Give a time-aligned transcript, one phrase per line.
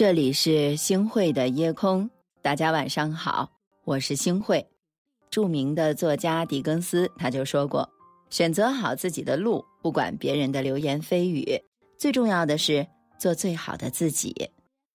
[0.00, 2.08] 这里是星汇的夜空，
[2.40, 3.50] 大家晚上好，
[3.84, 4.66] 我是星汇。
[5.28, 7.86] 著名的作家狄更斯他就说过
[8.30, 11.46] ：“选择好自己的路，不管别人的流言蜚语，
[11.98, 12.86] 最重要的是
[13.18, 14.34] 做最好的自己。”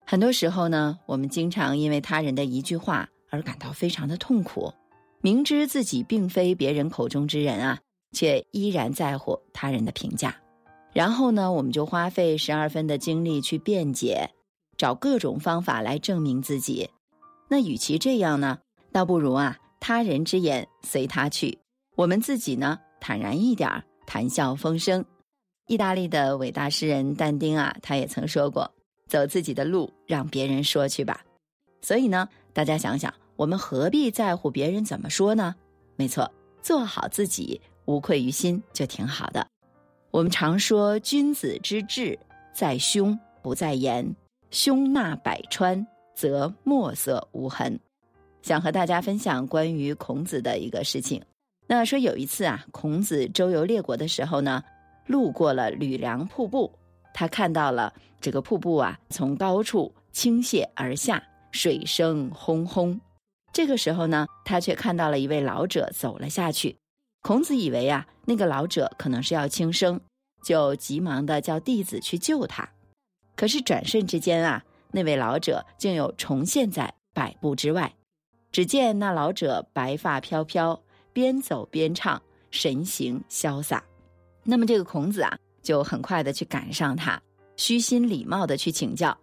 [0.07, 4.74] 很多时候呢，我们经常因为他人的一句话而感到非常的痛苦，
[5.22, 7.80] 明知自己并非别人口中之人啊，
[8.14, 10.36] 却依然在乎他人的评价。
[10.93, 14.32] 然后呢，我们就花费十二分的精力去辩解。
[14.78, 16.89] 找各种方法来证明自己，
[17.47, 18.60] 那与其这样呢，
[18.92, 21.57] 倒不如啊，他人之言随他去，
[21.96, 25.04] 我们自己呢，坦然一点谈笑风生。
[25.68, 28.70] 意大利的伟大诗人但丁啊，他也曾说过
[29.07, 31.21] ：“走自己的路，让别人说去吧。”
[31.82, 35.56] 所以呢，大家想想，我们何必在乎别人怎么说呢？
[35.95, 36.31] 没错，
[36.62, 39.48] 做好自己，无愧于心，就挺好的。
[40.12, 42.17] 我们常说，君子之志
[42.53, 44.16] 在胸，不在言。
[44.52, 47.80] 胸纳百川，则墨色无痕。
[48.42, 51.22] 想和大家分享关于孔子的一个事情。
[51.68, 54.64] 那说有一次啊，孔子周游列国的时候呢，
[55.08, 56.72] 路过了吕梁瀑布，
[57.12, 63.00] 他看到了这个瀑布啊，从高处倾泻而下，水声轰轰。
[63.52, 66.78] 这个时候呢，他却看到了一位老者走了下去。
[67.24, 70.00] 孔子以为啊，那个老者可能是要轻生，
[70.44, 72.70] 就急忙的叫弟子去救他。
[73.36, 77.94] 可是转瞬之间啊，那位老者竟又重现在百步之外。
[78.52, 83.83] 只见那老者白发飘飘，边走边唱，神情潇洒。
[84.44, 87.22] 那么这个孔子啊，就很快的去赶上他，
[87.58, 89.17] 虚心礼貌的去请教，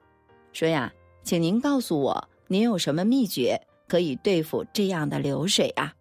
[0.53, 0.93] 说呀
[1.25, 5.95] ：“请您告诉我，您有什么秘诀可以对付这样的流水啊？”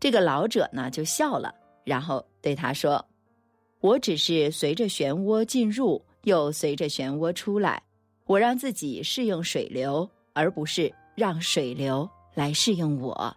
[0.00, 3.04] 这个老者呢就笑了，然后对他说
[3.80, 7.82] ：“我只是随着漩涡进入。”又随着漩涡出来，
[8.26, 13.36] 我让自己适应水流，而不是让水流来适应我。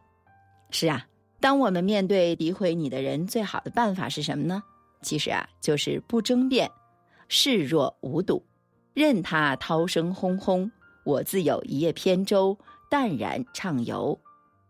[0.70, 1.08] 是啊，
[1.40, 4.62] 当我们面对诋毁你的人，最好的办法是什么呢？
[5.02, 6.70] 其实啊，就是不争辩，
[7.28, 8.44] 视若无睹，
[8.94, 10.72] 任他涛声轰轰，
[11.04, 12.58] 我自有一叶扁舟，
[12.90, 14.20] 淡然畅游。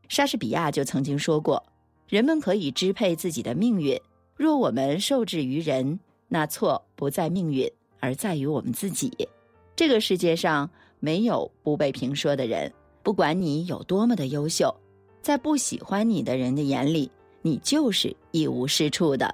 [0.07, 1.63] 莎士比亚就曾经说过
[2.07, 3.99] ：“人们可以支配自己的命运，
[4.35, 7.69] 若我们受制于人，那错不在命运。”
[8.05, 9.11] 而在于我们自己。
[9.75, 12.71] 这个世界上没有不被评说的人，
[13.01, 14.73] 不管你有多么的优秀，
[15.23, 17.09] 在不喜欢你的人的眼里，
[17.41, 19.27] 你就是一无是处的；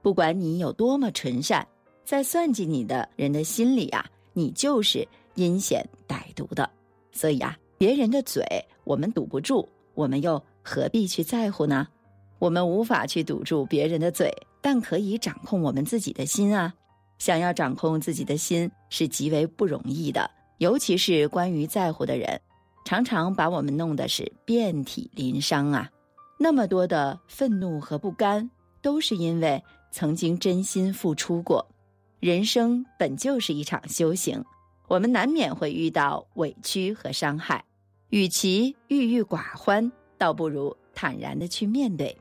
[0.00, 1.66] 不管你有多么纯善，
[2.04, 6.70] 在算计你的人的心里啊，你就是阴险歹毒的。
[7.10, 8.44] 所以啊，别人的嘴
[8.84, 11.88] 我们堵不住，我们又何必去在乎呢？
[12.38, 16.72] 我们无法去堵住别人的嘴，但可以掌控我们自己的心啊。
[17.22, 20.28] 想要掌控自己的心是极为不容易的，
[20.58, 22.40] 尤其是关于在乎的人，
[22.84, 25.88] 常常把我们弄得是遍体鳞伤啊！
[26.36, 28.50] 那么多的愤怒和不甘，
[28.82, 29.62] 都是因为
[29.92, 31.64] 曾经真心付出过。
[32.18, 34.44] 人生本就是一场修行，
[34.88, 37.64] 我们难免会遇到委屈和伤害，
[38.08, 42.18] 与其郁郁寡欢，倒不如坦然的去面对。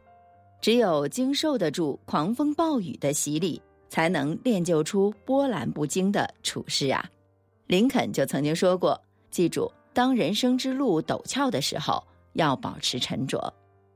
[0.61, 3.59] 只有经受得住狂风暴雨的洗礼。
[3.91, 7.05] 才能练就出波澜不惊的处事啊！
[7.67, 12.01] 林肯就曾经说过：“记住，当人生之路陡峭的时候，
[12.31, 13.53] 要保持沉着。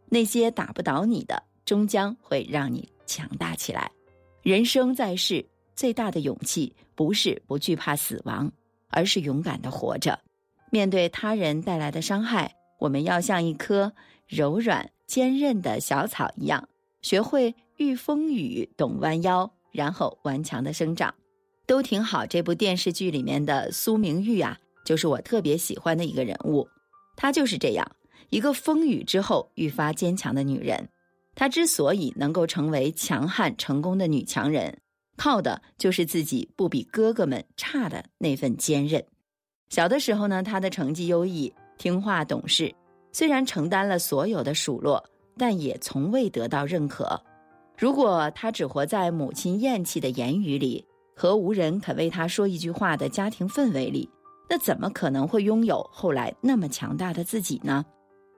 [0.09, 3.89] 那些打不倒你的，终将会让你强大起来。
[4.41, 5.43] 人生在世，
[5.77, 8.51] 最大的勇气不是不惧怕死亡，
[8.89, 10.19] 而是勇敢的活着。
[10.71, 13.93] 面对他人带来的伤害，我们要像一棵
[14.27, 16.67] 柔软坚韧的小草一样，
[17.01, 21.13] 学会遇风雨懂弯腰。”然后顽强的生长，
[21.67, 22.25] 都挺好。
[22.25, 26.67] 这部电视剧里面的苏明玉啊，就是我特别喜欢的一个人物。
[27.17, 27.85] 她就是这样
[28.29, 30.87] 一个风雨之后愈发坚强的女人。
[31.35, 34.77] 她之所以能够成为强悍成功的女强人，
[35.17, 39.03] 靠的就是自己不比哥哥们差的那份坚韧。
[39.69, 42.73] 小的时候呢，她的成绩优异，听话懂事，
[43.11, 45.03] 虽然承担了所有的数落，
[45.37, 47.21] 但也从未得到认可。
[47.77, 50.85] 如果他只活在母亲厌弃的言语里
[51.15, 54.09] 和无人肯为他说一句话的家庭氛围里，
[54.49, 57.85] 那怎么可能会拥有后来那么强大的自己呢？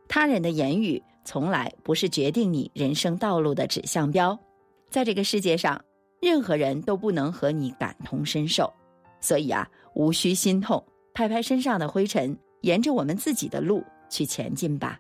[0.07, 4.37] 他人的言语从来不是决定你人生道路的指向标，
[4.89, 5.79] 在这个世界上，
[6.21, 8.71] 任何人都不能和你感同身受，
[9.19, 14.99] 所以啊，无需心痛，拍拍身上的灰尘，沿着我们自己的路去前进吧。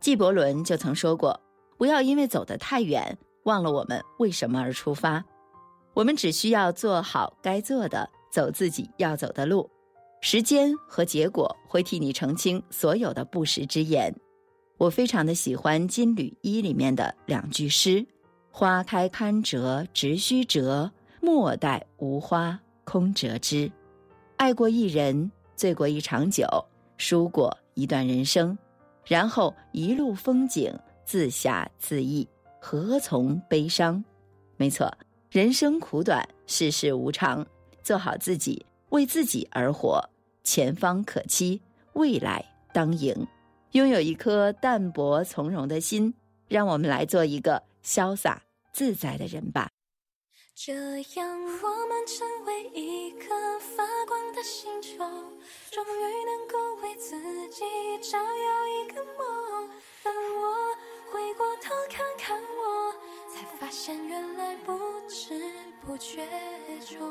[0.00, 1.40] 纪伯伦就曾说过
[1.78, 5.24] ：“不要因为走得太远。”忘了我们为什么而出发，
[5.94, 9.68] 我们只需要做好该做的，走自己要走的路。
[10.20, 14.14] 时间和结果会替你澄清所有的不实之言。
[14.76, 18.06] 我非常的喜欢《金缕衣》里面的两句诗
[18.52, 20.90] ：“花开堪折直须折，
[21.20, 23.70] 莫待无花空折枝。”
[24.36, 26.46] 爱过一人，醉过一场酒，
[26.96, 28.56] 输过一段人生，
[29.04, 32.26] 然后一路风景自暇自逸，
[32.60, 34.04] 何从悲伤？
[34.56, 34.92] 没错，
[35.30, 37.46] 人生苦短，世事无常，
[37.82, 40.00] 做好自己，为自己而活，
[40.44, 41.60] 前方可期，
[41.94, 43.26] 未来当迎。
[43.72, 46.12] 拥有一颗淡泊从容的心，
[46.48, 48.42] 让我们来做一个潇洒
[48.72, 49.68] 自在的人吧。
[50.54, 50.74] 这
[51.14, 53.28] 样，我们成为一颗
[53.60, 54.98] 发光的星球，
[55.70, 57.16] 终于能够为自
[57.48, 57.64] 己
[58.02, 59.70] 照耀一个梦。
[60.02, 60.76] 当我
[61.10, 62.29] 回过头看看，
[63.70, 64.76] 发现原来不
[65.08, 65.40] 知
[65.86, 66.26] 不觉
[66.88, 67.08] 中，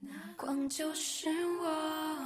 [0.00, 1.28] 那光就是
[1.60, 2.18] 我。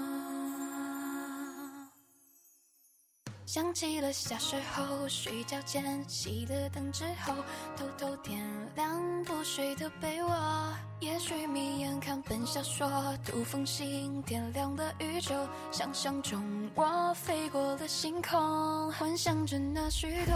[3.44, 7.34] 想起了小时候，睡觉前熄了灯之后，
[7.76, 8.42] 偷偷点
[8.74, 10.74] 亮不睡的被窝。
[11.00, 12.88] 也许眯眼看本小说，
[13.26, 15.34] 读封信点亮了宇宙。
[15.70, 20.34] 想象中我飞过了星空，幻想着那许多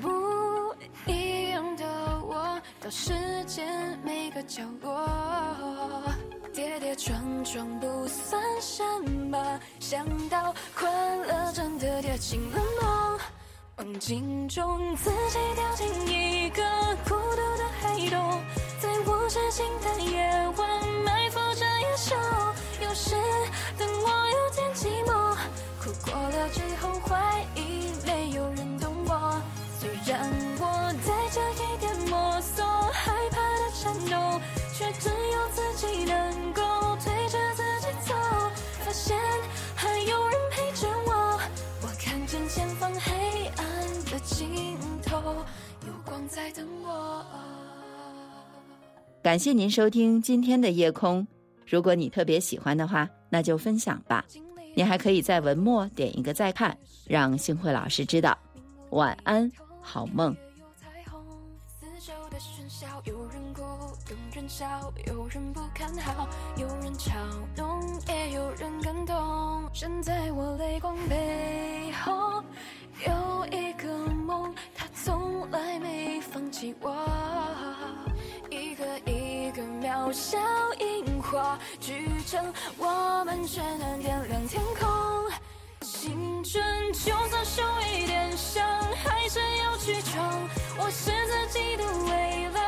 [0.00, 0.74] 不
[1.06, 1.84] 一样的
[2.24, 3.12] 我，到世
[3.46, 3.62] 界
[4.04, 5.08] 每个角落。
[6.52, 8.82] 跌跌撞撞不算什
[9.30, 13.18] 么，想到快乐真的跌进了梦，
[13.78, 16.62] 梦境中自己掉进一个
[17.08, 18.40] 孤独的黑洞，
[18.80, 22.14] 在无止境的夜晚埋伏着野兽。
[44.24, 45.20] 尽头，
[45.86, 47.24] 有光在等我。
[49.22, 51.26] 感谢您收听今天的夜空。
[51.66, 54.24] 如果你特别喜欢的话，那就分享吧。
[54.74, 56.76] 你还可以在文末点一个再看，
[57.06, 58.36] 让星慧老师知道。
[58.90, 60.36] 晚安，好梦。
[63.04, 63.14] 有
[64.34, 67.12] 人，笑，有人不看好，有人嘲
[67.56, 69.68] 弄，也有人感动。
[69.72, 72.42] 站在我泪光背后，
[73.06, 73.81] 有一个，
[75.42, 76.94] 从来没放弃我。
[78.48, 80.38] 一个一个渺小
[80.78, 84.88] 萤火，聚成我们却能点亮天空。
[85.80, 87.60] 青春就算受
[87.90, 88.64] 一点伤，
[89.04, 90.48] 还是要去闯。
[90.78, 92.61] 我是自己的未来，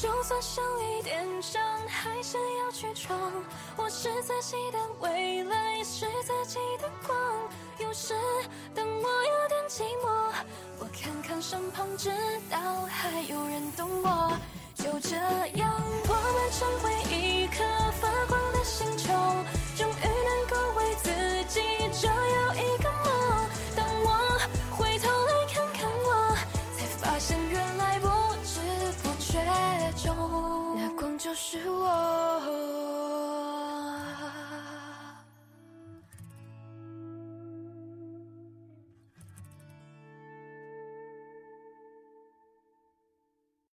[0.00, 3.20] 就算受一点伤，还是要去闯。
[3.76, 7.14] 我是自己的未来，是自己的光。
[7.78, 8.14] 有时
[8.74, 10.32] 当我有点寂寞，
[10.78, 12.08] 我看看身旁，知
[12.48, 14.32] 道还有人懂我。
[14.74, 15.16] 就这
[15.58, 17.62] 样，我们成为一颗
[18.00, 19.12] 发光的星球，
[19.76, 21.10] 终于能够为自
[21.52, 21.60] 己